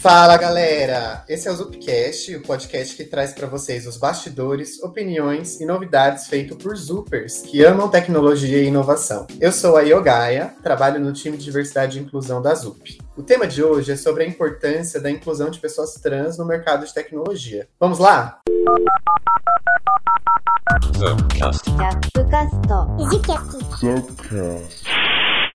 [0.00, 1.22] Fala galera!
[1.28, 6.26] Esse é o Zupcast, o podcast que traz para vocês os bastidores, opiniões e novidades
[6.26, 9.26] feito por Zupers que amam tecnologia e inovação.
[9.38, 12.98] Eu sou a Yogaya, trabalho no time de diversidade e inclusão da Zup.
[13.14, 16.86] O tema de hoje é sobre a importância da inclusão de pessoas trans no mercado
[16.86, 17.68] de tecnologia.
[17.78, 18.40] Vamos lá?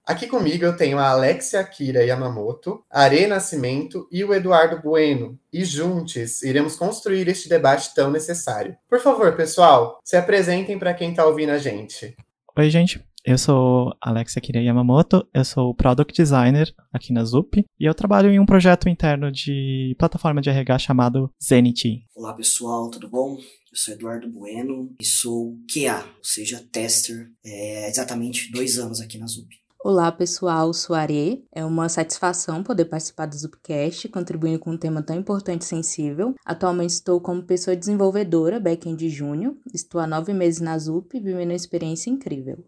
[0.05, 5.39] Aqui comigo eu tenho a Alexia Akira Yamamoto, a Are Nascimento e o Eduardo Bueno.
[5.51, 8.75] E juntos iremos construir este debate tão necessário.
[8.87, 12.15] Por favor, pessoal, se apresentem para quem está ouvindo a gente.
[12.55, 13.03] Oi, gente.
[13.25, 18.29] Eu sou Alexia Akira Yamamoto, eu sou Product Designer aqui na Zup e eu trabalho
[18.29, 22.05] em um projeto interno de plataforma de RH chamado Zenity.
[22.15, 23.35] Olá pessoal, tudo bom?
[23.35, 29.17] Eu sou Eduardo Bueno e sou QA, ou seja, tester, é, exatamente dois anos aqui
[29.17, 29.49] na Zup.
[29.83, 31.43] Olá pessoal, sou Are.
[31.51, 36.35] É uma satisfação poder participar do Zupcast, contribuindo com um tema tão importante e sensível.
[36.45, 39.55] Atualmente estou como pessoa desenvolvedora, back-end júnior.
[39.73, 42.63] Estou há nove meses na Zup, vivendo uma experiência incrível.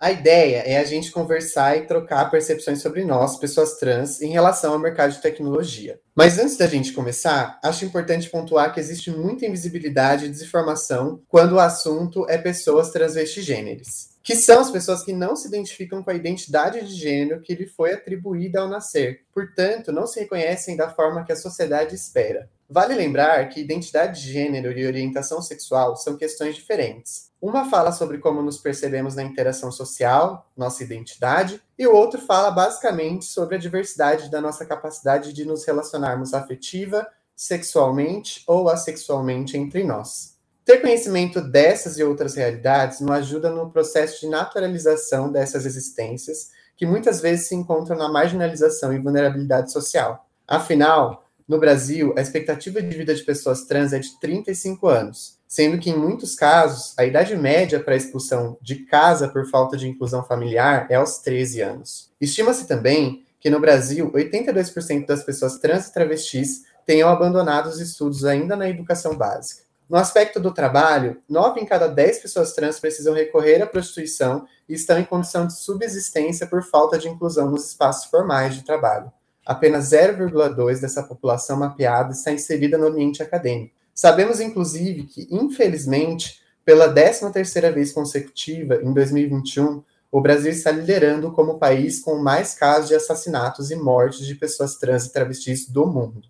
[0.00, 4.72] A ideia é a gente conversar e trocar percepções sobre nós, pessoas trans, em relação
[4.72, 6.00] ao mercado de tecnologia.
[6.14, 11.52] Mas antes da gente começar, acho importante pontuar que existe muita invisibilidade e desinformação quando
[11.52, 16.14] o assunto é pessoas transvestigêneres que são as pessoas que não se identificam com a
[16.14, 21.24] identidade de gênero que lhe foi atribuída ao nascer, portanto, não se reconhecem da forma
[21.24, 22.48] que a sociedade espera.
[22.68, 27.30] Vale lembrar que identidade de gênero e orientação sexual são questões diferentes.
[27.42, 32.50] Uma fala sobre como nos percebemos na interação social, nossa identidade, e o outro fala
[32.50, 39.82] basicamente sobre a diversidade da nossa capacidade de nos relacionarmos afetiva, sexualmente ou assexualmente entre
[39.82, 40.38] nós.
[40.70, 46.86] Ter conhecimento dessas e outras realidades nos ajuda no processo de naturalização dessas existências, que
[46.86, 50.28] muitas vezes se encontram na marginalização e vulnerabilidade social.
[50.46, 55.76] Afinal, no Brasil, a expectativa de vida de pessoas trans é de 35 anos, sendo
[55.76, 60.22] que, em muitos casos, a idade média para expulsão de casa por falta de inclusão
[60.22, 62.12] familiar é aos 13 anos.
[62.20, 68.24] Estima-se também que, no Brasil, 82% das pessoas trans e travestis tenham abandonado os estudos
[68.24, 69.68] ainda na educação básica.
[69.90, 74.74] No aspecto do trabalho, 9 em cada 10 pessoas trans precisam recorrer à prostituição e
[74.74, 79.10] estão em condição de subsistência por falta de inclusão nos espaços formais de trabalho.
[79.44, 83.74] Apenas 0,2 dessa população mapeada está inserida no ambiente acadêmico.
[83.92, 91.58] Sabemos, inclusive, que, infelizmente, pela 13ª vez consecutiva, em 2021, o Brasil está liderando como
[91.58, 96.22] país com mais casos de assassinatos e mortes de pessoas trans e travestis do mundo.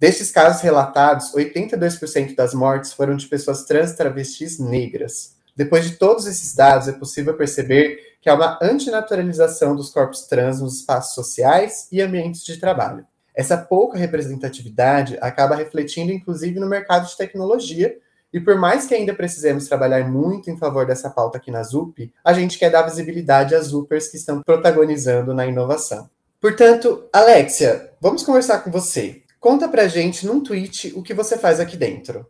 [0.00, 5.36] Destes casos relatados, 82% das mortes foram de pessoas trans travestis negras.
[5.56, 10.60] Depois de todos esses dados, é possível perceber que há uma antinaturalização dos corpos trans
[10.60, 13.04] nos espaços sociais e ambientes de trabalho.
[13.34, 17.96] Essa pouca representatividade acaba refletindo inclusive no mercado de tecnologia,
[18.32, 22.12] e por mais que ainda precisemos trabalhar muito em favor dessa pauta aqui na ZUP,
[22.24, 26.08] a gente quer dar visibilidade às ZUPers que estão protagonizando na inovação.
[26.40, 29.22] Portanto, Alexia, vamos conversar com você.
[29.40, 32.26] Conta pra gente num tweet o que você faz aqui dentro.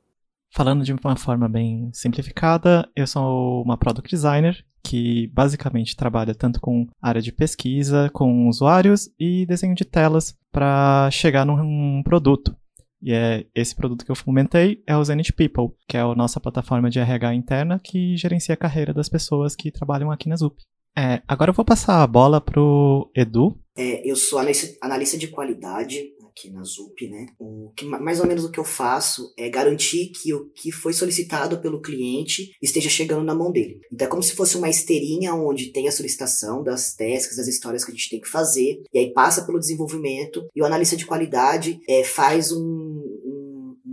[0.51, 6.61] Falando de uma forma bem simplificada, eu sou uma product designer que basicamente trabalha tanto
[6.61, 12.57] com área de pesquisa, com usuários e desenho de telas para chegar num produto.
[13.03, 16.41] E é esse produto que eu fomentei é o Zenit People, que é a nossa
[16.41, 20.57] plataforma de RH interna que gerencia a carreira das pessoas que trabalham aqui na ZUP.
[20.97, 23.57] É, agora eu vou passar a bola pro Edu.
[23.77, 24.41] É, eu sou
[24.81, 25.97] analista de qualidade
[26.38, 27.26] aqui na ZUP, né?
[27.38, 30.93] O que, mais ou menos o que eu faço é garantir que o que foi
[30.93, 33.81] solicitado pelo cliente esteja chegando na mão dele.
[33.93, 37.84] Então é como se fosse uma esteirinha onde tem a solicitação das tasks, das histórias
[37.84, 41.06] que a gente tem que fazer, e aí passa pelo desenvolvimento, e o analista de
[41.06, 42.98] qualidade é, faz um,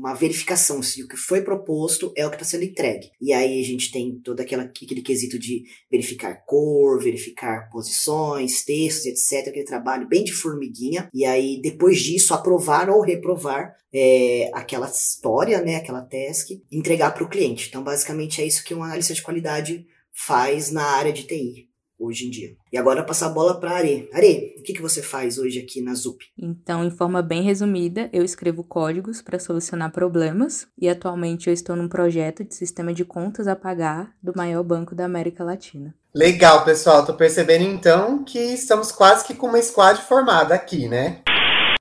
[0.06, 3.10] uma verificação se o que foi proposto é o que está sendo entregue.
[3.20, 9.08] E aí a gente tem todo aquela, aquele quesito de verificar cor, verificar posições, textos,
[9.08, 9.48] etc.
[9.48, 11.10] Aquele trabalho bem de formiguinha.
[11.12, 17.24] E aí, depois disso, aprovar ou reprovar é, aquela história, né, aquela task, entregar para
[17.24, 17.68] o cliente.
[17.68, 21.75] Então, basicamente, é isso que um analista de qualidade faz na área de TI
[22.06, 22.56] hoje em dia.
[22.72, 24.10] E agora passar a bola para Are.
[24.14, 26.26] Are, o que, que você faz hoje aqui na ZUP?
[26.38, 31.76] Então, em forma bem resumida, eu escrevo códigos para solucionar problemas e atualmente eu estou
[31.76, 35.94] num projeto de sistema de contas a pagar do maior banco da América Latina.
[36.14, 37.06] Legal, pessoal.
[37.06, 41.22] Tô percebendo então que estamos quase que com uma squad formada aqui, né?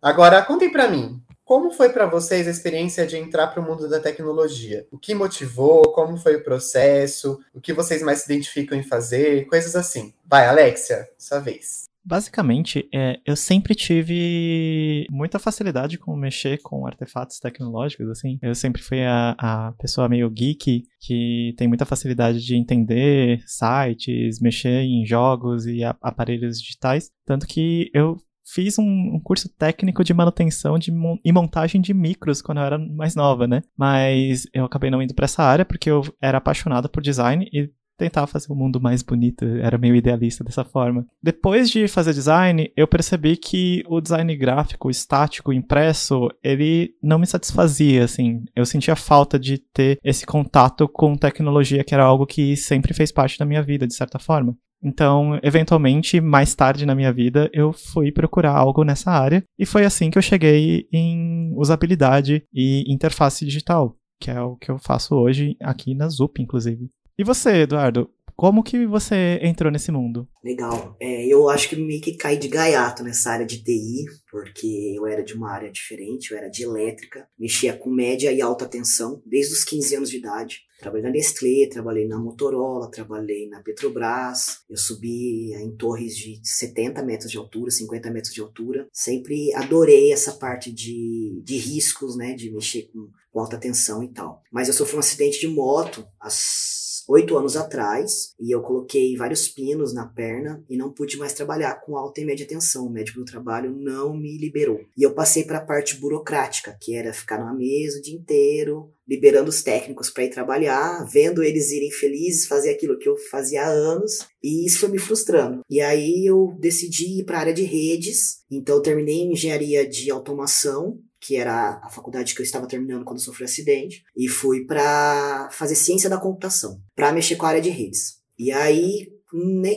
[0.02, 1.23] Agora, contem para mim.
[1.44, 4.86] Como foi para vocês a experiência de entrar para o mundo da tecnologia?
[4.90, 5.92] O que motivou?
[5.92, 7.38] Como foi o processo?
[7.52, 9.46] O que vocês mais se identificam em fazer?
[9.46, 10.14] Coisas assim.
[10.26, 11.84] Vai, Alexia, sua vez.
[12.06, 18.38] Basicamente, é, eu sempre tive muita facilidade com mexer com artefatos tecnológicos, assim.
[18.42, 24.38] Eu sempre fui a, a pessoa meio geek que tem muita facilidade de entender sites,
[24.38, 27.10] mexer em jogos e a, aparelhos digitais.
[27.24, 30.92] Tanto que eu fiz um, curso técnico de manutenção de,
[31.24, 33.62] e montagem de micros quando eu era mais nova, né?
[33.76, 37.70] Mas eu acabei não indo para essa área porque eu era apaixonado por design e
[37.96, 41.06] tentava fazer o mundo mais bonito, era meio idealista dessa forma.
[41.22, 47.26] Depois de fazer design, eu percebi que o design gráfico, estático, impresso, ele não me
[47.26, 48.44] satisfazia, assim.
[48.54, 53.12] Eu sentia falta de ter esse contato com tecnologia, que era algo que sempre fez
[53.12, 54.56] parte da minha vida, de certa forma.
[54.84, 59.84] Então, eventualmente, mais tarde na minha vida, eu fui procurar algo nessa área e foi
[59.84, 65.14] assim que eu cheguei em usabilidade e interface digital, que é o que eu faço
[65.14, 66.90] hoje aqui na Zup, inclusive.
[67.18, 68.10] E você, Eduardo?
[68.36, 70.28] Como que você entrou nesse mundo?
[70.42, 70.96] Legal.
[71.00, 75.06] É, eu acho que meio que caí de gaiato nessa área de TI, porque eu
[75.06, 79.22] era de uma área diferente, eu era de elétrica, mexia com média e alta tensão
[79.24, 80.62] desde os 15 anos de idade.
[80.84, 84.58] Trabalhei na Nestlé, trabalhei na Motorola, trabalhei na Petrobras.
[84.68, 88.86] Eu subi em torres de 70 metros de altura, 50 metros de altura.
[88.92, 92.34] Sempre adorei essa parte de, de riscos, né?
[92.34, 94.40] De mexer com, com alta tensão e tal.
[94.52, 99.48] Mas eu sofri um acidente de moto às oito anos atrás e eu coloquei vários
[99.48, 102.86] pinos na perna e não pude mais trabalhar com alta e média tensão.
[102.86, 104.80] O médico do trabalho não me liberou.
[104.96, 108.94] E eu passei para a parte burocrática, que era ficar numa mesa o dia inteiro,
[109.06, 113.64] liberando os técnicos para ir trabalhar, vendo eles irem felizes, fazer aquilo que eu fazia
[113.64, 115.60] há anos, e isso foi me frustrando.
[115.68, 120.98] E aí eu decidi ir para a área de redes, então terminei engenharia de automação
[121.24, 125.74] que era a faculdade que eu estava terminando quando sofri acidente, e fui para fazer
[125.74, 128.18] ciência da computação, para mexer com a área de redes.
[128.38, 129.08] E aí,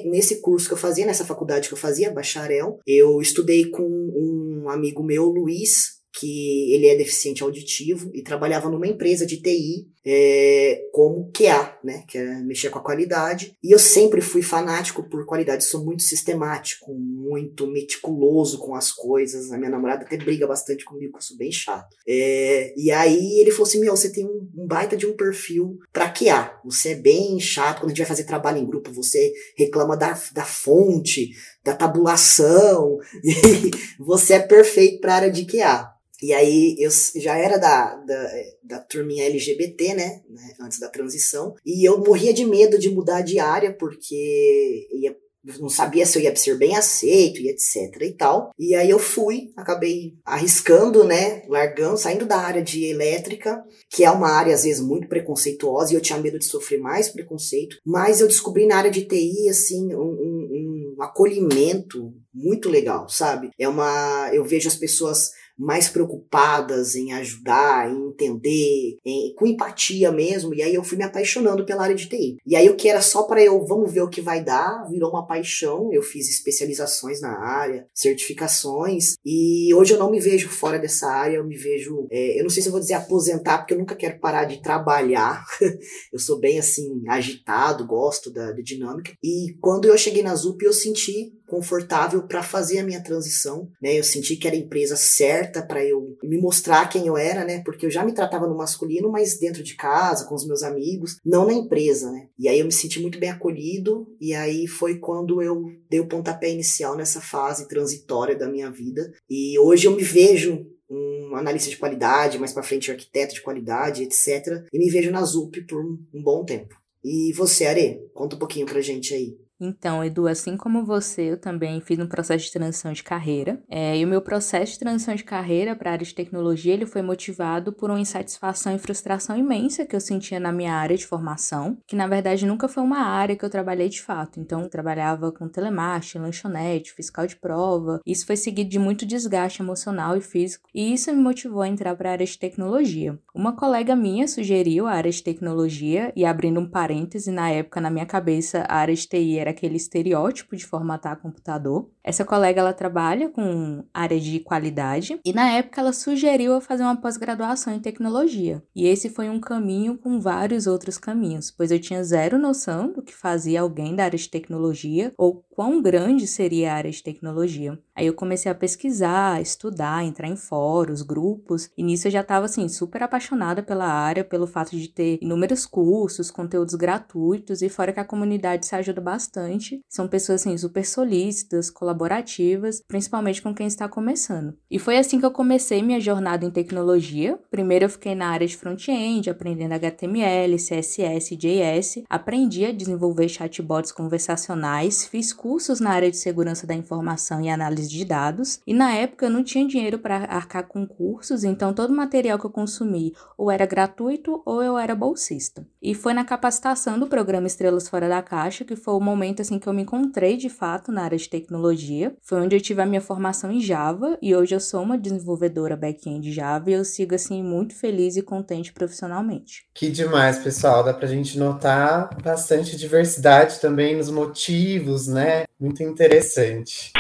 [0.06, 4.70] nesse curso que eu fazia, nessa faculdade que eu fazia, bacharel, eu estudei com um
[4.70, 10.88] amigo meu, Luiz, que ele é deficiente auditivo e trabalhava numa empresa de TI é,
[10.94, 13.58] como QA, né, que é mexer com a qualidade.
[13.62, 19.52] E eu sempre fui fanático por qualidade, sou muito sistemático, muito meticuloso com as coisas.
[19.52, 21.94] A minha namorada até briga bastante comigo, que eu sou bem chato.
[22.08, 25.78] É, e aí ele falou assim: Meu, você tem um, um baita de um perfil
[25.92, 26.58] para QA.
[26.64, 30.18] Você é bem chato quando a gente vai fazer trabalho em grupo, você reclama da,
[30.34, 31.32] da fonte,
[31.66, 35.98] da tabulação, e você é perfeito para área de QA.
[36.22, 38.32] E aí eu já era da, da,
[38.64, 40.56] da turminha LGBT, né, né?
[40.60, 41.56] Antes da transição.
[41.66, 45.16] E eu morria de medo de mudar de área, porque ia,
[45.60, 48.52] não sabia se eu ia ser bem aceito e etc e tal.
[48.58, 51.44] E aí eu fui, acabei arriscando, né?
[51.48, 55.96] Largando, saindo da área de elétrica, que é uma área às vezes muito preconceituosa, e
[55.96, 57.78] eu tinha medo de sofrer mais preconceito.
[57.86, 63.52] Mas eu descobri na área de TI, assim, um, um, um acolhimento muito legal, sabe?
[63.60, 64.32] É uma.
[64.34, 70.54] Eu vejo as pessoas mais preocupadas em ajudar, em entender, em, com empatia mesmo.
[70.54, 72.38] E aí eu fui me apaixonando pela área de TI.
[72.46, 75.10] E aí o que era só para eu, vamos ver o que vai dar, virou
[75.10, 75.90] uma paixão.
[75.92, 79.16] Eu fiz especializações na área, certificações.
[79.26, 82.50] E hoje eu não me vejo fora dessa área, eu me vejo, é, eu não
[82.50, 85.46] sei se eu vou dizer aposentar, porque eu nunca quero parar de trabalhar.
[86.14, 89.14] eu sou bem assim, agitado, gosto da, da dinâmica.
[89.24, 93.98] E quando eu cheguei na ZUP, eu senti confortável para fazer a minha transição, né?
[93.98, 97.62] Eu senti que era a empresa certa para eu me mostrar quem eu era, né?
[97.64, 101.18] Porque eu já me tratava no masculino, mas dentro de casa, com os meus amigos,
[101.26, 102.28] não na empresa, né?
[102.38, 106.08] E aí eu me senti muito bem acolhido e aí foi quando eu dei o
[106.08, 109.12] pontapé inicial nessa fase transitória da minha vida.
[109.30, 113.42] E hoje eu me vejo um analista de qualidade, mais para frente um arquiteto de
[113.42, 114.66] qualidade, etc.
[114.72, 116.76] E me vejo na ZUP por um bom tempo.
[117.04, 119.38] E você, Are, conta um pouquinho pra gente aí.
[119.60, 123.62] Então, Edu, assim como você, eu também fiz um processo de transição de carreira.
[123.70, 126.86] É, e o meu processo de transição de carreira para a área de tecnologia ele
[126.86, 131.06] foi motivado por uma insatisfação e frustração imensa que eu sentia na minha área de
[131.06, 134.40] formação, que na verdade nunca foi uma área que eu trabalhei de fato.
[134.40, 138.00] Então, eu trabalhava com telemarketing, lanchonete, fiscal de prova.
[138.06, 141.96] Isso foi seguido de muito desgaste emocional e físico, e isso me motivou a entrar
[141.96, 143.18] para a área de tecnologia.
[143.34, 147.90] Uma colega minha sugeriu a área de tecnologia, e abrindo um parêntese, na época, na
[147.90, 151.90] minha cabeça, a área de TI era era aquele estereótipo de formatar computador.
[152.04, 156.84] Essa colega ela trabalha com área de qualidade e na época ela sugeriu eu fazer
[156.84, 158.62] uma pós-graduação em tecnologia.
[158.76, 163.02] E esse foi um caminho com vários outros caminhos, pois eu tinha zero noção do
[163.02, 167.80] que fazia alguém da área de tecnologia ou quão grande seria a área de tecnologia.
[167.98, 172.46] Aí eu comecei a pesquisar, estudar, entrar em fóruns, grupos, e nisso eu já estava
[172.46, 177.92] assim super apaixonada pela área, pelo fato de ter inúmeros cursos, conteúdos gratuitos e fora
[177.92, 179.82] que a comunidade se ajuda bastante.
[179.90, 184.56] São pessoas assim super solícitas, colaborativas, principalmente com quem está começando.
[184.70, 187.40] E foi assim que eu comecei minha jornada em tecnologia.
[187.50, 193.92] Primeiro eu fiquei na área de front-end, aprendendo HTML, CSS JS, aprendi a desenvolver chatbots
[193.92, 198.94] conversacionais, fiz cursos na área de segurança da informação e análise de dados, e na
[198.94, 203.14] época eu não tinha dinheiro para arcar com cursos, então todo material que eu consumi
[203.38, 205.66] ou era gratuito ou eu era bolsista.
[205.82, 209.60] E foi na capacitação do programa Estrelas Fora da Caixa que foi o momento assim
[209.60, 212.16] que eu me encontrei de fato na área de tecnologia.
[212.22, 215.76] Foi onde eu tive a minha formação em Java e hoje eu sou uma desenvolvedora
[215.76, 219.68] back-end Java e eu sigo assim muito feliz e contente profissionalmente.
[219.74, 225.46] Que demais, pessoal, dá pra gente notar bastante diversidade também nos motivos, né?
[225.60, 226.92] Muito interessante.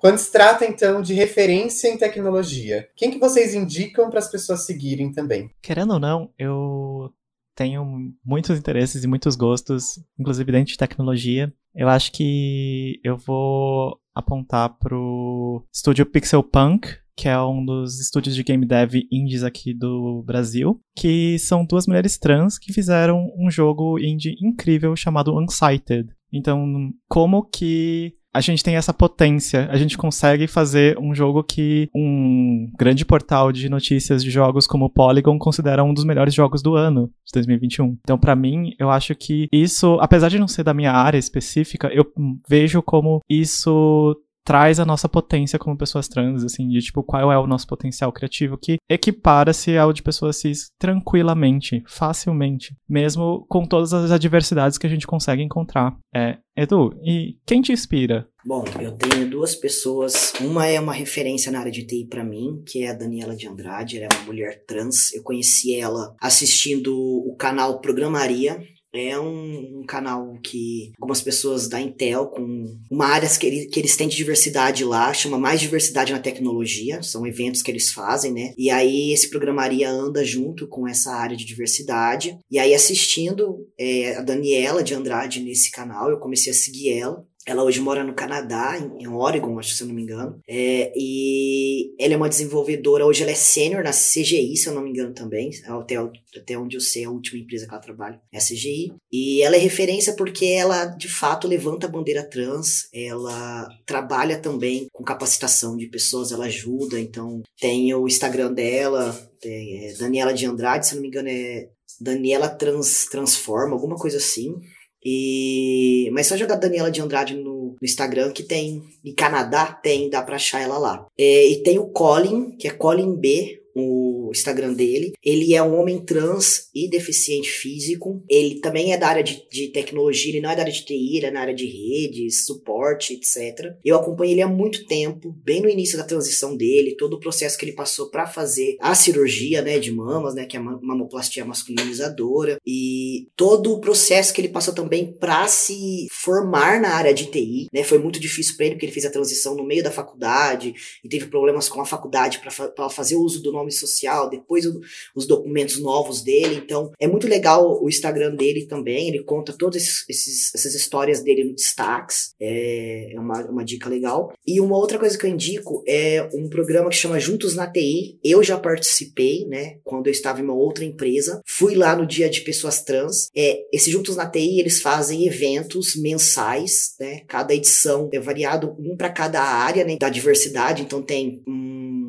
[0.00, 4.64] Quando se trata, então, de referência em tecnologia, quem que vocês indicam para as pessoas
[4.64, 5.50] seguirem também?
[5.62, 7.12] Querendo ou não, eu
[7.54, 7.84] tenho
[8.24, 11.52] muitos interesses e muitos gostos, inclusive dentro de tecnologia.
[11.74, 18.34] Eu acho que eu vou apontar pro estúdio Pixel Punk, que é um dos estúdios
[18.34, 23.50] de game dev indies aqui do Brasil, que são duas mulheres trans que fizeram um
[23.50, 26.08] jogo indie incrível chamado Unsighted.
[26.32, 29.68] Então, como que a gente tem essa potência.
[29.70, 34.84] A gente consegue fazer um jogo que um grande portal de notícias de jogos como
[34.84, 37.98] o Polygon considera um dos melhores jogos do ano de 2021.
[38.00, 41.88] Então, para mim, eu acho que isso, apesar de não ser da minha área específica,
[41.92, 42.06] eu
[42.48, 44.16] vejo como isso
[44.50, 48.10] traz a nossa potência como pessoas trans, assim, de tipo, qual é o nosso potencial
[48.10, 54.88] criativo que equipara-se ao de pessoas cis tranquilamente, facilmente, mesmo com todas as adversidades que
[54.88, 55.96] a gente consegue encontrar.
[56.12, 58.26] É, Edu, e quem te inspira?
[58.44, 60.32] Bom, eu tenho duas pessoas.
[60.40, 63.46] Uma é uma referência na área de TI para mim, que é a Daniela de
[63.46, 63.98] Andrade.
[63.98, 65.14] Ela é uma mulher trans.
[65.14, 68.60] Eu conheci ela assistindo o canal Programaria,
[68.92, 73.78] é um, um, canal que algumas pessoas da Intel, com uma área que, ele, que
[73.78, 78.32] eles têm de diversidade lá, chama Mais Diversidade na Tecnologia, são eventos que eles fazem,
[78.32, 78.52] né?
[78.58, 82.38] E aí esse programaria anda junto com essa área de diversidade.
[82.50, 87.24] E aí assistindo é, a Daniela de Andrade nesse canal, eu comecei a seguir ela.
[87.46, 90.38] Ela hoje mora no Canadá, em Oregon, acho se eu não me engano.
[90.46, 94.82] É, e ela é uma desenvolvedora, hoje ela é sênior na CGI, se eu não
[94.82, 95.50] me engano também.
[95.66, 98.92] Até, até onde eu sei, a última empresa que ela trabalha é a CGI.
[99.10, 102.88] E ela é referência porque ela, de fato, levanta a bandeira trans.
[102.92, 107.00] Ela trabalha também com capacitação de pessoas, ela ajuda.
[107.00, 111.68] Então, tem o Instagram dela, é Daniela de Andrade, se eu não me engano, é
[112.00, 114.54] Daniela Trans, Transforma, alguma coisa assim.
[115.04, 120.10] E mas só jogar Daniela de Andrade no, no, Instagram que tem, em Canadá tem,
[120.10, 121.06] dá pra achar ela lá.
[121.18, 125.12] É, e tem o Colin, que é Colin B, o Instagram dele.
[125.22, 128.22] Ele é um homem trans e deficiente físico.
[128.28, 131.16] Ele também é da área de, de tecnologia, ele não é da área de TI,
[131.16, 133.74] ele é na área de redes, suporte, etc.
[133.84, 137.58] Eu acompanho ele há muito tempo, bem no início da transição dele, todo o processo
[137.58, 141.44] que ele passou para fazer a cirurgia, né, de mamas, né, que é a mamoplastia
[141.44, 147.26] masculinizadora, e todo o processo que ele passou também para se formar na área de
[147.26, 149.90] TI, né, foi muito difícil para ele porque ele fez a transição no meio da
[149.90, 154.66] faculdade e teve problemas com a faculdade para fa fazer uso do nome social, depois
[154.66, 154.80] o,
[155.14, 156.56] os documentos novos dele.
[156.56, 159.08] Então, é muito legal o Instagram dele também.
[159.08, 162.34] Ele conta todas essas histórias dele no destaques.
[162.40, 164.32] É, é uma, uma dica legal.
[164.46, 168.18] E uma outra coisa que eu indico é um programa que chama Juntos na TI.
[168.22, 169.78] Eu já participei, né?
[169.84, 171.40] Quando eu estava em uma outra empresa.
[171.46, 173.28] Fui lá no dia de pessoas trans.
[173.34, 177.20] É, esse Juntos na TI, eles fazem eventos mensais, né?
[177.28, 180.82] Cada edição é variado, um para cada área né, da diversidade.
[180.82, 181.42] Então tem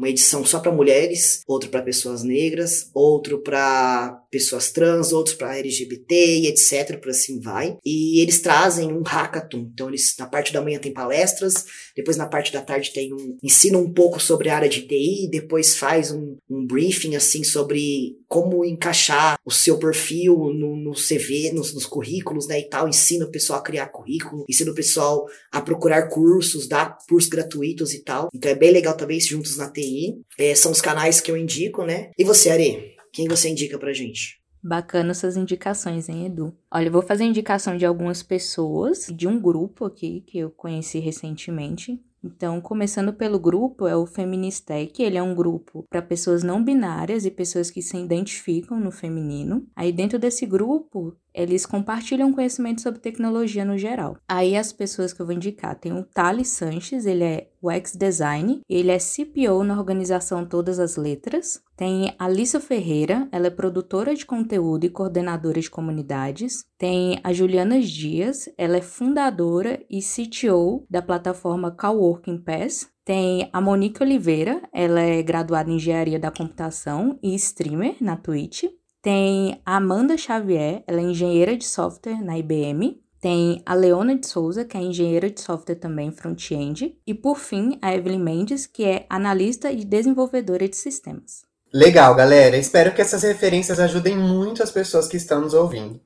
[0.02, 5.58] uma edição só para mulheres, outro para pessoas negras, outro para pessoas trans, outros para
[5.58, 7.78] LGBT e etc, por assim vai.
[7.86, 9.70] E eles trazem um hackathon.
[9.74, 13.38] Então eles na parte da manhã tem palestras, depois na parte da tarde tem um
[13.44, 18.18] ensina um pouco sobre a área de TI, depois faz um, um briefing assim sobre
[18.28, 23.26] como encaixar o seu perfil no, no CV, nos, nos, currículos, né, e tal, ensina
[23.26, 28.00] o pessoal a criar currículo, ensina o pessoal a procurar cursos, dá cursos gratuitos e
[28.04, 28.30] tal.
[28.34, 30.22] Então é bem legal também juntos na TI.
[30.38, 32.12] É, são os canais que eu indico, né?
[32.18, 32.91] E você, Ari?
[33.12, 34.42] Quem você indica pra gente?
[34.64, 36.56] Bacana essas indicações, hein, Edu?
[36.72, 41.00] Olha, eu vou fazer indicação de algumas pessoas, de um grupo aqui que eu conheci
[41.00, 42.00] recentemente.
[42.24, 47.26] Então, começando pelo grupo, é o Feministec, ele é um grupo para pessoas não binárias
[47.26, 49.66] e pessoas que se identificam no feminino.
[49.76, 54.18] Aí dentro desse grupo, eles compartilham conhecimento sobre tecnologia no geral.
[54.28, 58.62] Aí as pessoas que eu vou indicar, tem o Thales Sanches, ele é UX Design,
[58.68, 61.62] ele é CPO na organização Todas as Letras.
[61.78, 66.66] Tem Alissa Ferreira, ela é produtora de conteúdo e coordenadora de comunidades.
[66.78, 72.90] Tem a Juliana Dias, ela é fundadora e CTO da plataforma Coworking Pass.
[73.06, 78.64] Tem a Monique Oliveira, ela é graduada em Engenharia da Computação e streamer na Twitch.
[79.02, 83.02] Tem a Amanda Xavier, ela é engenheira de software na IBM.
[83.22, 86.98] Tem a Leona de Souza, que é engenheira de software também front-end.
[87.06, 91.44] E por fim, a Evelyn Mendes, que é analista e desenvolvedora de sistemas.
[91.72, 92.58] Legal, galera.
[92.58, 96.02] Espero que essas referências ajudem muito as pessoas que estão nos ouvindo.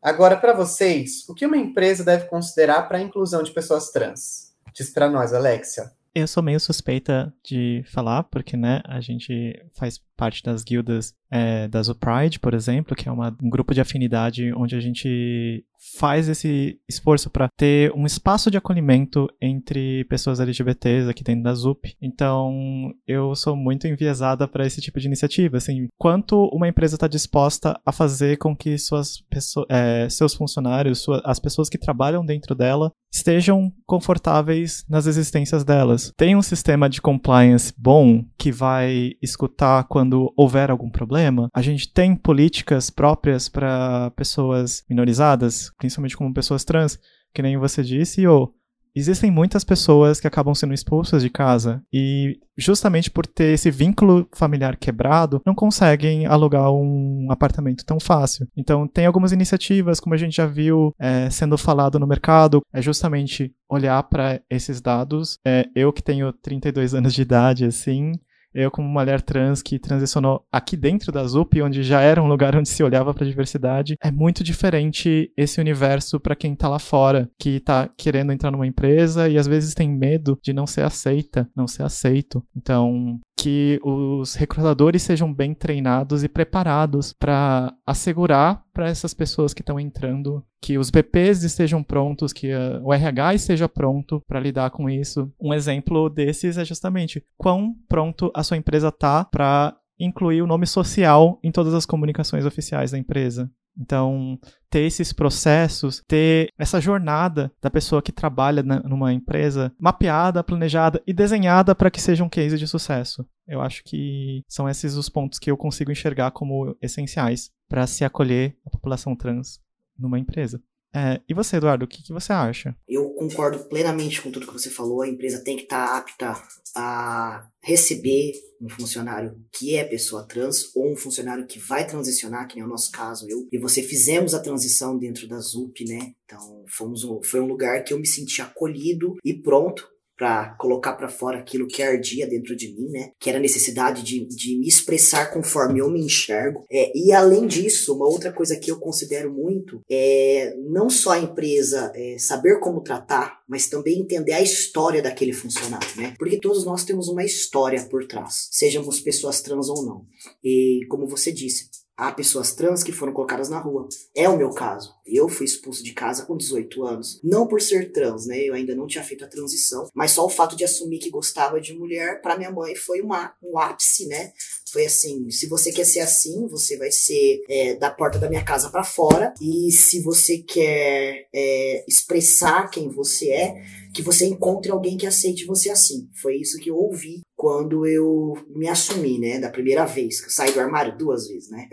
[0.00, 4.52] Agora, para vocês, o que uma empresa deve considerar para a inclusão de pessoas trans?
[4.72, 5.90] Diz para nós, Alexia.
[6.14, 11.68] Eu sou meio suspeita de falar, porque, né, a gente faz parte das guildas é,
[11.68, 15.64] da Pride, por exemplo, que é uma, um grupo de afinidade onde a gente
[15.96, 21.54] faz esse esforço para ter um espaço de acolhimento entre pessoas LGBTs aqui dentro da
[21.54, 21.96] ZUP.
[22.02, 25.56] Então, eu sou muito enviesada para esse tipo de iniciativa.
[25.56, 30.98] Assim, quanto uma empresa está disposta a fazer com que suas pessoas, é, seus funcionários,
[30.98, 36.12] sua, as pessoas que trabalham dentro dela, estejam confortáveis nas existências delas.
[36.16, 41.48] Tem um sistema de compliance bom que vai escutar quando houver algum problema.
[41.54, 46.98] A gente tem políticas próprias para pessoas minorizadas, principalmente como pessoas trans,
[47.34, 48.54] que nem você disse, ou
[48.96, 54.26] existem muitas pessoas que acabam sendo expulsas de casa e justamente por ter esse vínculo
[54.34, 58.48] familiar quebrado, não conseguem alugar um apartamento tão fácil.
[58.56, 62.80] Então tem algumas iniciativas, como a gente já viu é, sendo falado no mercado, é
[62.80, 65.38] justamente olhar para esses dados.
[65.46, 68.12] É, eu que tenho 32 anos de idade, assim,
[68.54, 72.56] eu como mulher trans que transicionou aqui dentro da ZUP, onde já era um lugar
[72.56, 77.30] onde se olhava para diversidade, é muito diferente esse universo para quem tá lá fora,
[77.38, 81.48] que tá querendo entrar numa empresa e às vezes tem medo de não ser aceita,
[81.54, 82.44] não ser aceito.
[82.56, 89.62] Então, que os recrutadores sejam bem treinados e preparados para assegurar para essas pessoas que
[89.62, 92.50] estão entrando que os BPs estejam prontos, que
[92.82, 95.32] o RH esteja pronto para lidar com isso.
[95.40, 100.66] Um exemplo desses é justamente quão pronto a sua empresa tá para incluir o nome
[100.66, 103.48] social em todas as comunicações oficiais da empresa.
[103.78, 104.38] Então,
[104.68, 111.02] ter esses processos, ter essa jornada da pessoa que trabalha na, numa empresa mapeada, planejada
[111.06, 113.24] e desenhada para que seja um case de sucesso.
[113.46, 118.04] Eu acho que são esses os pontos que eu consigo enxergar como essenciais para se
[118.04, 119.60] acolher a população trans
[119.98, 120.60] numa empresa.
[120.98, 122.74] É, e você, Eduardo, o que, que, você acha?
[122.88, 125.02] Eu concordo plenamente com tudo que você falou.
[125.02, 126.42] A empresa tem que estar tá apta
[126.74, 132.56] a receber um funcionário que é pessoa trans ou um funcionário que vai transicionar, que
[132.56, 133.26] nem é o nosso caso.
[133.28, 136.14] Eu e você fizemos a transição dentro da ZUP, né?
[136.24, 141.08] Então fomos foi um lugar que eu me senti acolhido e pronto para colocar para
[141.08, 143.12] fora aquilo que ardia dentro de mim, né?
[143.20, 146.66] Que era a necessidade de, de me expressar conforme eu me enxergo.
[146.70, 151.20] É, e além disso, uma outra coisa que eu considero muito é não só a
[151.20, 156.14] empresa é, saber como tratar, mas também entender a história daquele funcionário, né?
[156.18, 160.04] Porque todos nós temos uma história por trás, sejamos pessoas trans ou não.
[160.42, 163.88] E como você disse, há pessoas trans que foram colocadas na rua.
[164.14, 164.94] É o meu caso.
[165.04, 167.20] Eu fui expulso de casa com 18 anos.
[167.24, 168.38] Não por ser trans, né?
[168.38, 169.88] Eu ainda não tinha feito a transição.
[169.92, 173.34] Mas só o fato de assumir que gostava de mulher, para minha mãe, foi uma,
[173.42, 174.32] um ápice, né?
[174.72, 178.44] Foi assim: se você quer ser assim, você vai ser é, da porta da minha
[178.44, 179.32] casa para fora.
[179.40, 183.54] E se você quer é, expressar quem você é,
[183.92, 186.08] que você encontre alguém que aceite você assim.
[186.20, 190.32] Foi isso que eu ouvi quando eu me assumi, né, da primeira vez, que eu
[190.32, 191.68] saí do armário duas vezes, né?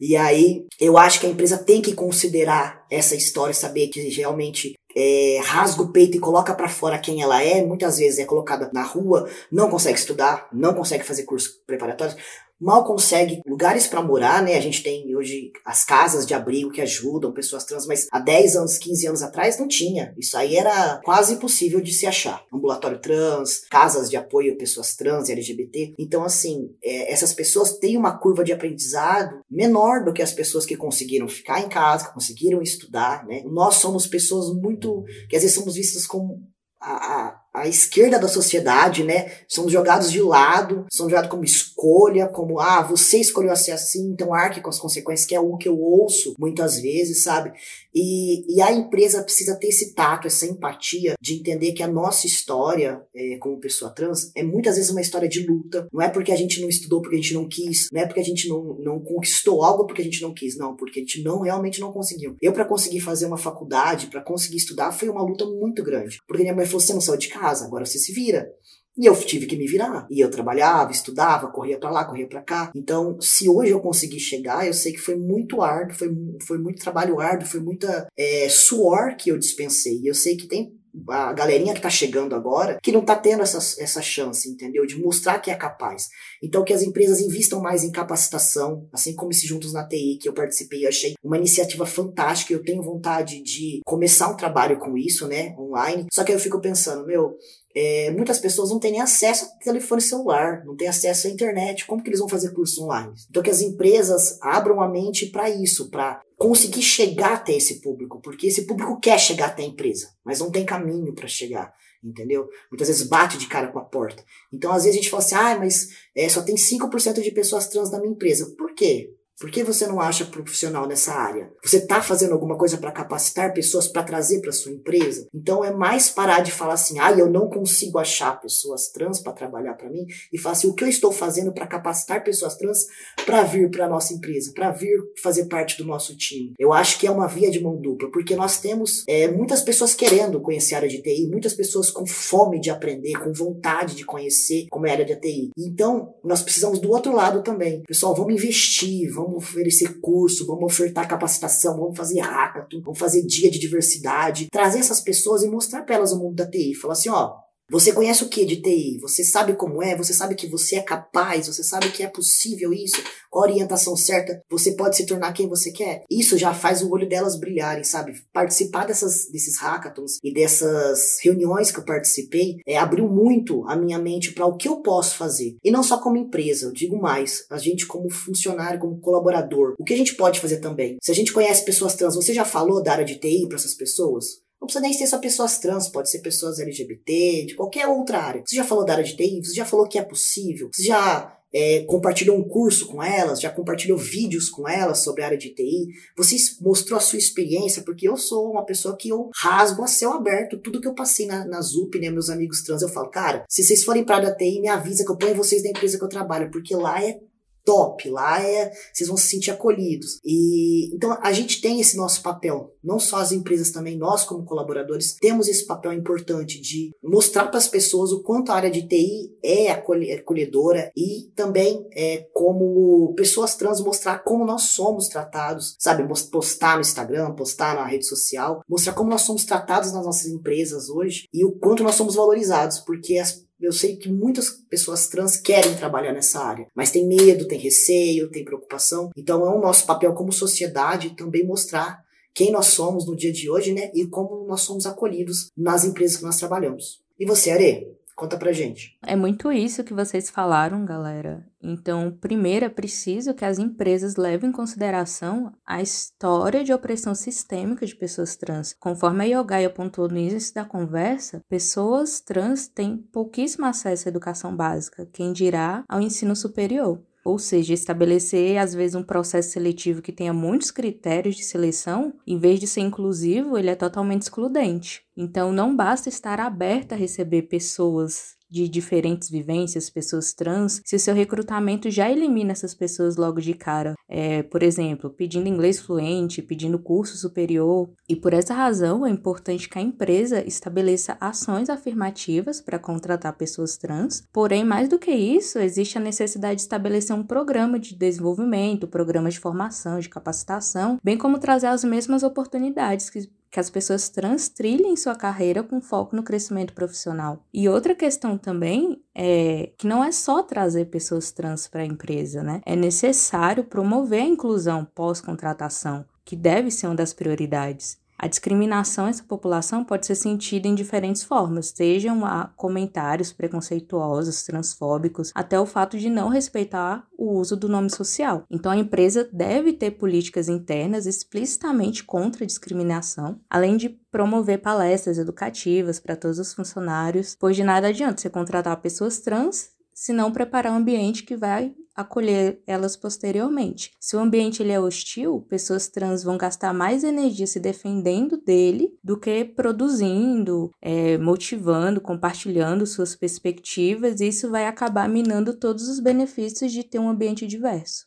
[0.00, 4.74] E aí eu acho que a empresa tem que considerar essa história, saber que realmente
[4.96, 8.70] é, rasga o peito e coloca para fora quem ela é, muitas vezes é colocada
[8.72, 12.16] na rua, não consegue estudar, não consegue fazer cursos preparatórios,
[12.64, 14.56] mal consegue lugares para morar, né?
[14.56, 18.56] A gente tem hoje as casas de abrigo que ajudam pessoas trans, mas há 10
[18.56, 20.14] anos, 15 anos atrás não tinha.
[20.18, 22.42] Isso aí era quase impossível de se achar.
[22.52, 25.94] Ambulatório trans, casas de apoio a pessoas trans e LGBT.
[25.98, 30.64] Então, assim, é, essas pessoas têm uma curva de aprendizado menor do que as pessoas
[30.64, 33.42] que conseguiram ficar em casa, que conseguiram estudar, né?
[33.44, 36.40] Nós somos pessoas muito que às vezes somos vistas como
[36.80, 39.30] a, a a esquerda da sociedade, né?
[39.48, 44.34] São jogados de lado, são jogados como escolha, como, ah, você escolheu ser assim, então
[44.34, 47.52] arque com as consequências, que é o que eu ouço muitas vezes, sabe?
[47.94, 52.26] E, e a empresa precisa ter esse tato, essa empatia de entender que a nossa
[52.26, 55.86] história é, como pessoa trans é muitas vezes uma história de luta.
[55.92, 58.20] Não é porque a gente não estudou porque a gente não quis, não é porque
[58.20, 61.22] a gente não, não conquistou algo porque a gente não quis, não, porque a gente
[61.22, 62.36] não realmente não conseguiu.
[62.42, 66.20] Eu, para conseguir fazer uma faculdade, para conseguir estudar, foi uma luta muito grande.
[66.26, 68.48] Porque minha mãe falou: você não saiu de casa, agora você se vira.
[68.96, 70.06] E eu tive que me virar.
[70.08, 72.70] E eu trabalhava, estudava, corria para lá, corria para cá.
[72.74, 76.08] Então, se hoje eu consegui chegar, eu sei que foi muito árduo, foi,
[76.46, 79.98] foi muito trabalho árduo, foi muita é, suor que eu dispensei.
[80.00, 80.72] E eu sei que tem
[81.08, 84.86] a galerinha que tá chegando agora, que não tá tendo essa, essa chance, entendeu?
[84.86, 86.08] De mostrar que é capaz.
[86.42, 90.28] Então, que as empresas investam mais em capacitação, assim como esse Juntos na TI, que
[90.28, 94.96] eu participei, eu achei uma iniciativa fantástica, eu tenho vontade de começar um trabalho com
[94.96, 96.06] isso, né, online.
[96.12, 97.36] Só que aí eu fico pensando, meu,
[97.74, 101.86] é, muitas pessoas não têm nem acesso ao telefone celular, não têm acesso à internet.
[101.86, 103.12] Como que eles vão fazer curso online?
[103.28, 108.20] Então que as empresas abram a mente para isso, para conseguir chegar até esse público,
[108.20, 112.48] porque esse público quer chegar até a empresa, mas não tem caminho para chegar, entendeu?
[112.70, 114.24] Muitas vezes bate de cara com a porta.
[114.52, 117.68] Então às vezes a gente fala assim, ah, mas é, só tem 5% de pessoas
[117.68, 118.54] trans na minha empresa.
[118.56, 119.10] Por quê?
[119.38, 121.50] Por que você não acha profissional nessa área?
[121.62, 125.26] Você está fazendo alguma coisa para capacitar pessoas para trazer para sua empresa?
[125.34, 129.32] Então é mais parar de falar assim, ah, eu não consigo achar pessoas trans para
[129.32, 132.86] trabalhar para mim e falar assim, o que eu estou fazendo para capacitar pessoas trans
[133.26, 136.54] para vir para nossa empresa, para vir fazer parte do nosso time?
[136.56, 139.94] Eu acho que é uma via de mão dupla, porque nós temos é, muitas pessoas
[139.94, 144.04] querendo conhecer a área de TI, muitas pessoas com fome de aprender, com vontade de
[144.04, 145.50] conhecer como é a área de TI.
[145.58, 150.64] Então nós precisamos do outro lado também, pessoal, vamos investir, vamos vamos oferecer curso, vamos
[150.64, 155.82] ofertar capacitação, vamos fazer hackathon, vamos fazer dia de diversidade, trazer essas pessoas e mostrar
[155.82, 156.74] para elas o mundo da TI.
[156.74, 158.98] Falar assim, ó, você conhece o que de TI?
[159.00, 159.96] Você sabe como é?
[159.96, 161.46] Você sabe que você é capaz?
[161.46, 163.02] Você sabe que é possível isso?
[163.30, 166.04] Com a orientação certa, você pode se tornar quem você quer?
[166.10, 168.12] Isso já faz o olho delas brilharem, sabe?
[168.32, 173.98] Participar dessas, desses hackathons e dessas reuniões que eu participei é, abriu muito a minha
[173.98, 175.56] mente para o que eu posso fazer.
[175.64, 179.74] E não só como empresa, eu digo mais, a gente como funcionário, como colaborador.
[179.78, 180.98] O que a gente pode fazer também?
[181.02, 183.74] Se a gente conhece pessoas trans, você já falou da área de TI para essas
[183.74, 184.43] pessoas?
[184.64, 188.42] Não precisa nem ser só pessoas trans, pode ser pessoas LGBT, de qualquer outra área.
[188.46, 189.44] Você já falou da área de TI?
[189.44, 190.70] Você já falou que é possível?
[190.72, 193.42] Você já é, compartilhou um curso com elas?
[193.42, 195.88] Já compartilhou vídeos com elas sobre a área de TI?
[196.16, 197.82] Você mostrou a sua experiência?
[197.82, 201.26] Porque eu sou uma pessoa que eu rasgo a céu aberto tudo que eu passei
[201.26, 202.08] na, na ZUP, né?
[202.08, 205.12] Meus amigos trans, eu falo, cara, se vocês forem para a TI, me avisa que
[205.12, 207.18] eu ponho vocês na empresa que eu trabalho, porque lá é
[207.64, 210.20] top, lá é, vocês vão se sentir acolhidos.
[210.24, 214.44] E então a gente tem esse nosso papel, não só as empresas também, nós como
[214.44, 218.86] colaboradores temos esse papel importante de mostrar para as pessoas o quanto a área de
[218.86, 226.06] TI é acolhedora e também é como pessoas trans mostrar como nós somos tratados, sabe,
[226.30, 230.88] postar no Instagram, postar na rede social, mostrar como nós somos tratados nas nossas empresas
[230.88, 235.36] hoje e o quanto nós somos valorizados, porque as eu sei que muitas pessoas trans
[235.36, 239.10] querem trabalhar nessa área, mas tem medo, tem receio, tem preocupação.
[239.16, 242.02] Então é o nosso papel como sociedade também mostrar
[242.34, 243.90] quem nós somos no dia de hoje, né?
[243.94, 247.00] E como nós somos acolhidos nas empresas que nós trabalhamos.
[247.18, 247.86] E você, Are?
[248.16, 248.96] Conta pra gente.
[249.04, 251.44] É muito isso que vocês falaram, galera.
[251.60, 257.84] Então, primeiro é preciso que as empresas levem em consideração a história de opressão sistêmica
[257.84, 258.72] de pessoas trans.
[258.78, 264.54] Conforme a Yogai apontou no início da conversa, pessoas trans têm pouquíssimo acesso à educação
[264.54, 267.02] básica, quem dirá ao ensino superior.
[267.24, 272.36] Ou seja, estabelecer às vezes um processo seletivo que tenha muitos critérios de seleção, em
[272.38, 275.02] vez de ser inclusivo, ele é totalmente excludente.
[275.16, 281.12] Então não basta estar aberta a receber pessoas de diferentes vivências, pessoas trans, se seu
[281.12, 283.94] recrutamento já elimina essas pessoas logo de cara.
[284.08, 287.90] É, por exemplo, pedindo inglês fluente, pedindo curso superior.
[288.08, 293.76] E por essa razão é importante que a empresa estabeleça ações afirmativas para contratar pessoas
[293.76, 294.22] trans.
[294.32, 299.34] Porém, mais do que isso, existe a necessidade de estabelecer um programa de desenvolvimento, programas
[299.34, 304.48] de formação, de capacitação, bem como trazer as mesmas oportunidades que que as pessoas trans
[304.48, 307.46] trilhem sua carreira com foco no crescimento profissional.
[307.54, 312.42] E outra questão também é que não é só trazer pessoas trans para a empresa,
[312.42, 312.60] né?
[312.66, 317.96] É necessário promover a inclusão pós-contratação, que deve ser uma das prioridades.
[318.18, 324.44] A discriminação a essa população pode ser sentida em diferentes formas, sejam a comentários preconceituosos,
[324.44, 328.44] transfóbicos, até o fato de não respeitar o uso do nome social.
[328.50, 335.18] Então a empresa deve ter políticas internas explicitamente contra a discriminação, além de promover palestras
[335.18, 340.32] educativas para todos os funcionários, pois de nada adianta você contratar pessoas trans se não
[340.32, 343.92] preparar um ambiente que vai acolher elas posteriormente.
[344.00, 348.88] Se o ambiente ele é hostil, pessoas trans vão gastar mais energia se defendendo dele
[349.02, 356.00] do que produzindo, é, motivando, compartilhando suas perspectivas, e isso vai acabar minando todos os
[356.00, 358.06] benefícios de ter um ambiente diverso.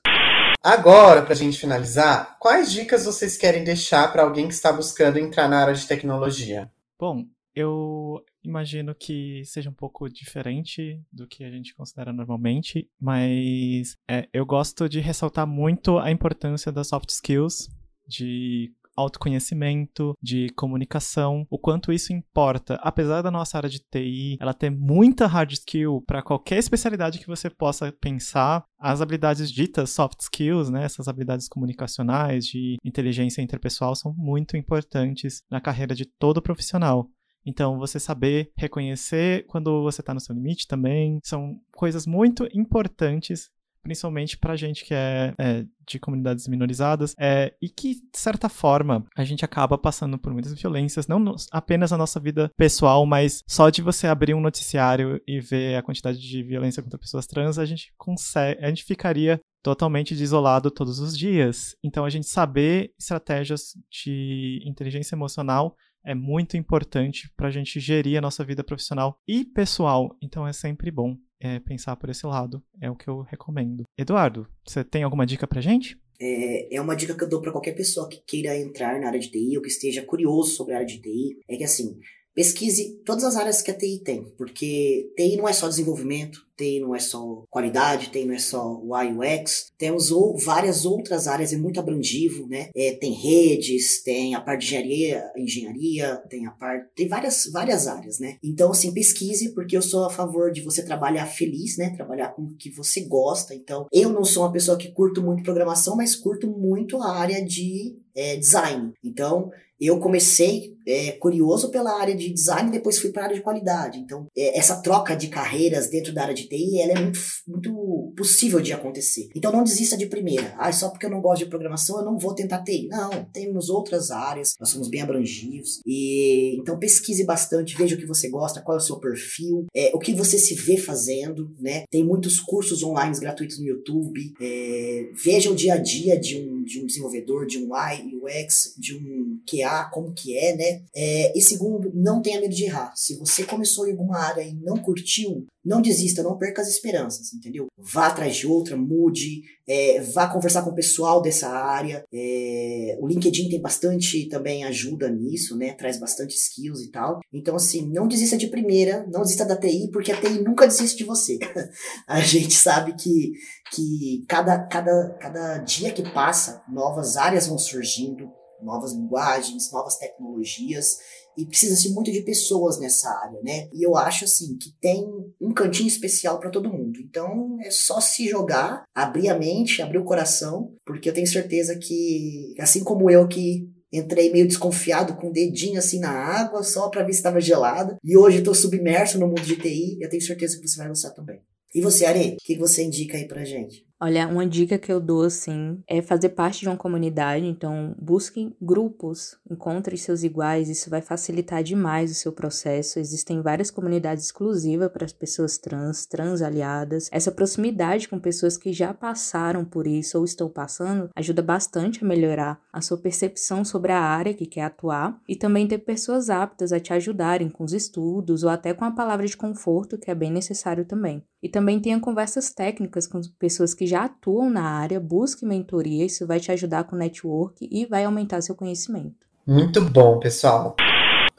[0.61, 5.17] Agora, para a gente finalizar, quais dicas vocês querem deixar para alguém que está buscando
[5.17, 6.69] entrar na área de tecnologia?
[6.99, 7.23] Bom,
[7.55, 14.27] eu imagino que seja um pouco diferente do que a gente considera normalmente, mas é,
[14.33, 17.69] eu gosto de ressaltar muito a importância das soft skills,
[18.07, 22.75] de autoconhecimento, de comunicação, o quanto isso importa.
[22.81, 27.27] Apesar da nossa área de TI, ela ter muita hard skill para qualquer especialidade que
[27.27, 33.95] você possa pensar, as habilidades ditas soft skills, né, essas habilidades comunicacionais, de inteligência interpessoal
[33.95, 37.07] são muito importantes na carreira de todo profissional.
[37.47, 43.49] Então, você saber reconhecer quando você está no seu limite também são coisas muito importantes
[43.87, 49.05] principalmente para gente que é, é, de comunidades minorizadas, é, e que, de certa forma,
[49.15, 53.41] a gente acaba passando por muitas violências, não no, apenas na nossa vida pessoal, mas
[53.47, 57.57] só de você abrir um noticiário e ver a quantidade de violência contra pessoas trans,
[57.57, 61.75] a gente consegue, a gente ficaria totalmente isolado todos os dias.
[61.81, 65.77] Então, a gente saber estratégias de inteligência emocional
[66.07, 70.15] é muito importante para a gente gerir a nossa vida profissional e pessoal.
[70.21, 72.63] Então é sempre bom é, pensar por esse lado.
[72.81, 73.83] É o que eu recomendo.
[73.97, 75.97] Eduardo, você tem alguma dica para gente?
[76.19, 79.19] É, é uma dica que eu dou para qualquer pessoa que queira entrar na área
[79.19, 81.37] de TI ou que esteja curioso sobre a área de TI.
[81.47, 81.99] É que assim,
[82.37, 86.79] pesquise todas as áreas que a TI tem, porque TI não é só desenvolvimento, TI
[86.79, 91.51] não é só qualidade, TI não é só UI UX, temos ou, várias outras áreas,
[91.51, 92.69] é muito abrangivo, né?
[92.75, 97.87] É, tem redes, tem a parte de engenharia, engenharia tem a parte, tem várias, várias
[97.87, 98.37] áreas, né?
[98.43, 101.89] Então, assim, pesquise, porque eu sou a favor de você trabalhar feliz, né?
[101.95, 103.55] Trabalhar com o que você gosta.
[103.55, 107.43] Então, eu não sou uma pessoa que curto muito programação, mas curto muito a área
[107.43, 108.93] de é, design.
[109.03, 113.43] Então, eu comecei é, curioso pela área de design, depois fui para a área de
[113.43, 113.99] qualidade.
[113.99, 118.13] Então, é, essa troca de carreiras dentro da área de TI, ela é muito, muito
[118.15, 119.29] possível de acontecer.
[119.35, 120.55] Então, não desista de primeira.
[120.57, 122.87] Ah, só porque eu não gosto de programação, eu não vou tentar TI.
[122.87, 125.81] Não, temos outras áreas, nós somos bem abrangivos.
[125.85, 129.91] E então, pesquise bastante, veja o que você gosta, qual é o seu perfil, é,
[129.93, 131.83] o que você se vê fazendo, né?
[131.91, 134.33] Tem muitos cursos online gratuitos no YouTube.
[134.39, 138.73] É, veja o dia a dia de um, de um desenvolvedor, de um UI, UX,
[138.77, 140.81] de um QA, como que é, né?
[140.95, 142.91] É, e segundo, não tenha medo de errar.
[142.95, 147.33] Se você começou em alguma área e não curtiu, não desista, não perca as esperanças,
[147.33, 147.67] entendeu?
[147.77, 152.05] Vá atrás de outra, mude, é, vá conversar com o pessoal dessa área.
[152.13, 155.73] É, o LinkedIn tem bastante também ajuda nisso, né?
[155.73, 157.19] Traz bastante skills e tal.
[157.33, 160.99] Então, assim, não desista de primeira, não desista da TI, porque a TI nunca desiste
[160.99, 161.37] de você.
[162.07, 163.33] a gente sabe que,
[163.73, 170.97] que cada, cada, cada dia que passa, novas áreas vão surgindo, novas linguagens, novas tecnologias
[171.37, 173.69] e precisa-se muito de pessoas nessa área, né?
[173.73, 175.05] E eu acho assim que tem
[175.39, 176.99] um cantinho especial para todo mundo.
[176.99, 181.77] Então é só se jogar, abrir a mente, abrir o coração, porque eu tenho certeza
[181.77, 186.89] que assim como eu que entrei meio desconfiado com o dedinho assim na água só
[186.89, 190.21] para ver se estava gelada e hoje estou submerso no mundo de TI, eu tenho
[190.21, 191.39] certeza que você vai gostar também.
[191.73, 193.86] E você, Ari, o que você indica aí pra gente?
[193.99, 197.43] Olha, uma dica que eu dou, assim, é fazer parte de uma comunidade.
[197.47, 202.99] Então, busquem grupos, encontre seus iguais, isso vai facilitar demais o seu processo.
[202.99, 207.09] Existem várias comunidades exclusivas para as pessoas trans, trans aliadas.
[207.11, 212.07] Essa proximidade com pessoas que já passaram por isso ou estão passando ajuda bastante a
[212.07, 216.71] melhorar a sua percepção sobre a área que quer atuar e também ter pessoas aptas
[216.71, 220.15] a te ajudarem com os estudos ou até com a palavra de conforto, que é
[220.15, 221.23] bem necessário também.
[221.41, 226.27] E também tenha conversas técnicas com pessoas que já atuam na área, busque mentoria, isso
[226.27, 229.25] vai te ajudar com o network e vai aumentar seu conhecimento.
[229.45, 230.75] Muito bom, pessoal.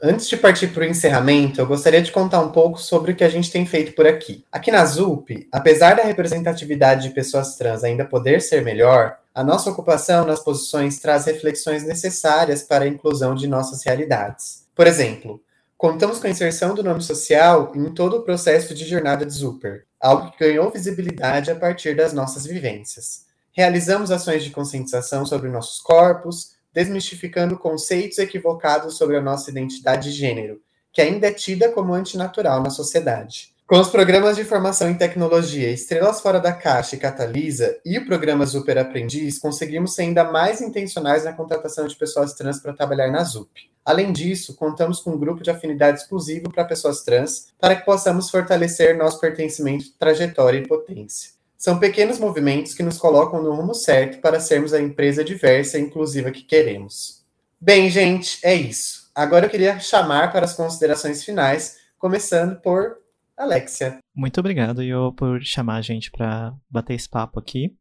[0.01, 3.23] Antes de partir para o encerramento, eu gostaria de contar um pouco sobre o que
[3.23, 4.43] a gente tem feito por aqui.
[4.51, 9.69] Aqui na ZUP, apesar da representatividade de pessoas trans ainda poder ser melhor, a nossa
[9.69, 14.65] ocupação nas posições traz reflexões necessárias para a inclusão de nossas realidades.
[14.73, 15.41] Por exemplo,
[15.79, 19.85] Contamos com a inserção do nome social em todo o processo de jornada de Zuper,
[19.99, 23.25] algo que ganhou visibilidade a partir das nossas vivências.
[23.51, 30.17] Realizamos ações de conscientização sobre nossos corpos, desmistificando conceitos equivocados sobre a nossa identidade de
[30.17, 30.61] gênero,
[30.93, 33.53] que ainda é tida como antinatural na sociedade.
[33.69, 38.05] Com os programas de formação em tecnologia Estrelas Fora da Caixa e Catalisa e o
[38.07, 43.11] programa Super Aprendiz, conseguimos ser ainda mais intencionais na contratação de pessoas trans para trabalhar
[43.11, 43.69] na ZUP.
[43.85, 48.31] Além disso, contamos com um grupo de afinidade exclusivo para pessoas trans, para que possamos
[48.31, 51.33] fortalecer nosso pertencimento, trajetória e potência.
[51.55, 55.81] São pequenos movimentos que nos colocam no rumo certo para sermos a empresa diversa e
[55.83, 57.23] inclusiva que queremos.
[57.61, 59.11] Bem, gente, é isso.
[59.13, 62.97] Agora eu queria chamar para as considerações finais, começando por
[63.39, 63.99] Alexia.
[64.13, 67.73] Muito obrigado, Yo, por chamar a gente para bater esse papo aqui.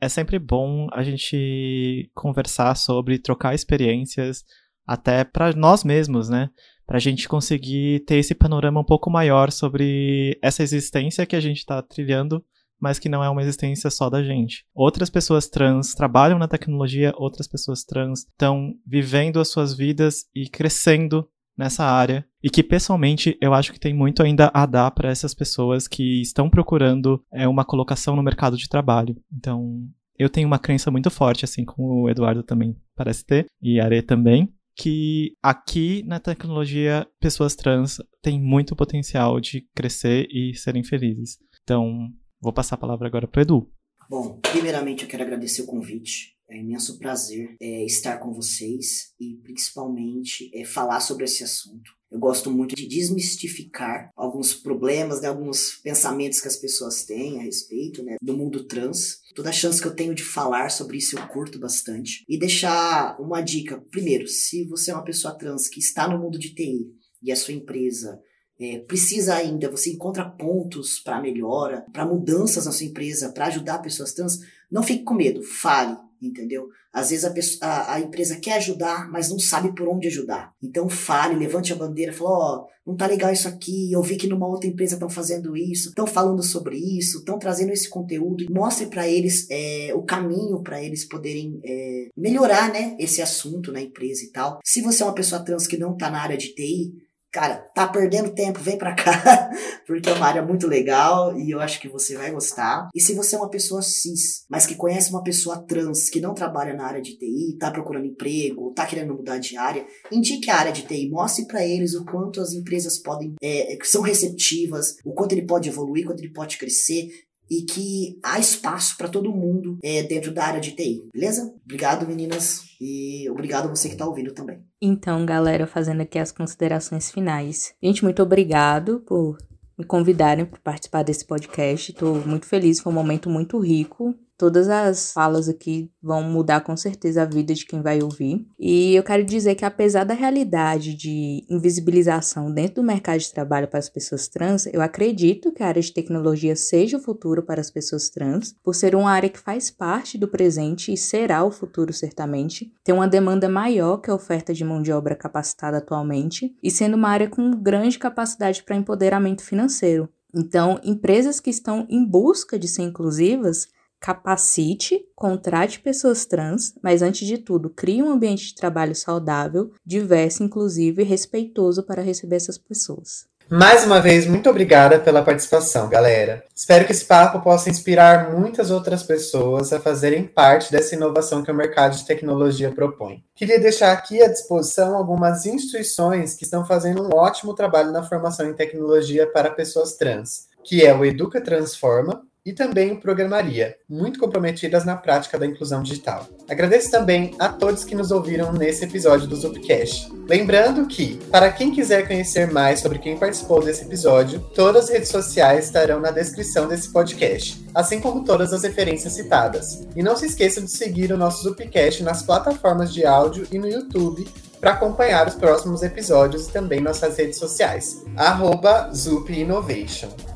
[0.00, 4.42] É sempre bom a gente conversar sobre, trocar experiências,
[4.84, 6.50] até para nós mesmos, né?
[6.84, 11.40] Para a gente conseguir ter esse panorama um pouco maior sobre essa existência que a
[11.40, 12.44] gente está trilhando,
[12.80, 14.66] mas que não é uma existência só da gente.
[14.74, 20.48] Outras pessoas trans trabalham na tecnologia, outras pessoas trans estão vivendo as suas vidas e
[20.48, 25.10] crescendo nessa área e que pessoalmente eu acho que tem muito ainda a dar para
[25.10, 29.20] essas pessoas que estão procurando é, uma colocação no mercado de trabalho.
[29.36, 29.84] Então,
[30.16, 33.86] eu tenho uma crença muito forte, assim como o Eduardo também parece ter, e a
[33.86, 40.84] Are também, que aqui na tecnologia pessoas trans têm muito potencial de crescer e serem
[40.84, 41.38] felizes.
[41.64, 43.68] Então, vou passar a palavra agora para Edu.
[44.08, 46.36] Bom, primeiramente eu quero agradecer o convite.
[46.48, 51.95] É imenso prazer é, estar com vocês e principalmente é, falar sobre esse assunto.
[52.16, 57.42] Eu gosto muito de desmistificar alguns problemas, né, alguns pensamentos que as pessoas têm a
[57.42, 59.20] respeito né, do mundo trans.
[59.34, 62.24] Toda a chance que eu tenho de falar sobre isso eu curto bastante.
[62.26, 63.84] E deixar uma dica.
[63.90, 66.90] Primeiro, se você é uma pessoa trans que está no mundo de TI
[67.22, 68.18] e a sua empresa
[68.58, 73.80] é, precisa ainda, você encontra pontos para melhora, para mudanças na sua empresa, para ajudar
[73.80, 74.38] pessoas trans,
[74.72, 76.68] não fique com medo, fale, entendeu?
[76.92, 80.52] Às vezes a, pessoa, a, a, empresa quer ajudar, mas não sabe por onde ajudar.
[80.62, 84.16] Então fale, levante a bandeira, fala, ó, oh, não tá legal isso aqui, eu vi
[84.16, 88.46] que numa outra empresa estão fazendo isso, estão falando sobre isso, estão trazendo esse conteúdo,
[88.50, 93.82] mostre para eles é, o caminho para eles poderem é, melhorar, né, esse assunto na
[93.82, 94.60] empresa e tal.
[94.64, 96.94] Se você é uma pessoa trans que não tá na área de TI,
[97.32, 99.50] cara, tá perdendo tempo, vem pra cá,
[99.86, 102.88] porque é uma área muito legal e eu acho que você vai gostar.
[102.94, 106.34] E se você é uma pessoa cis, mas que conhece uma pessoa trans que não
[106.34, 110.56] trabalha na área de TI, tá procurando emprego, tá querendo mudar de área, indique a
[110.56, 115.12] área de TI, mostre para eles o quanto as empresas podem, é, são receptivas, o
[115.12, 117.08] quanto ele pode evoluir, quanto ele pode crescer,
[117.50, 121.54] e que há espaço para todo mundo é, dentro da área de TI, beleza?
[121.64, 124.60] Obrigado, meninas, e obrigado a você que está ouvindo também.
[124.80, 127.74] Então, galera, fazendo aqui as considerações finais.
[127.82, 129.38] Gente, muito obrigado por
[129.78, 131.92] me convidarem para participar desse podcast.
[131.92, 136.76] Estou muito feliz, foi um momento muito rico Todas as falas aqui vão mudar com
[136.76, 138.46] certeza a vida de quem vai ouvir.
[138.58, 143.66] E eu quero dizer que, apesar da realidade de invisibilização dentro do mercado de trabalho
[143.66, 147.62] para as pessoas trans, eu acredito que a área de tecnologia seja o futuro para
[147.62, 151.50] as pessoas trans, por ser uma área que faz parte do presente e será o
[151.50, 152.70] futuro, certamente.
[152.84, 156.94] Tem uma demanda maior que a oferta de mão de obra capacitada atualmente, e sendo
[156.94, 160.08] uma área com grande capacidade para empoderamento financeiro.
[160.34, 163.68] Então, empresas que estão em busca de ser inclusivas
[164.00, 170.42] capacite, contrate pessoas trans, mas antes de tudo, crie um ambiente de trabalho saudável, diverso,
[170.42, 173.26] inclusivo e respeitoso para receber essas pessoas.
[173.48, 176.42] Mais uma vez, muito obrigada pela participação, galera.
[176.52, 181.50] Espero que esse papo possa inspirar muitas outras pessoas a fazerem parte dessa inovação que
[181.52, 183.22] o mercado de tecnologia propõe.
[183.36, 188.50] Queria deixar aqui à disposição algumas instituições que estão fazendo um ótimo trabalho na formação
[188.50, 194.20] em tecnologia para pessoas trans, que é o Educa Transforma, e também o Programaria, muito
[194.20, 196.28] comprometidas na prática da inclusão digital.
[196.48, 200.08] Agradeço também a todos que nos ouviram nesse episódio do Zupcast.
[200.28, 205.08] Lembrando que, para quem quiser conhecer mais sobre quem participou desse episódio, todas as redes
[205.08, 209.84] sociais estarão na descrição desse podcast, assim como todas as referências citadas.
[209.96, 213.68] E não se esqueça de seguir o nosso Zupcast nas plataformas de áudio e no
[213.68, 214.26] YouTube
[214.60, 218.04] para acompanhar os próximos episódios e também nossas redes sociais.
[218.16, 220.35] Arroba Zup Innovation.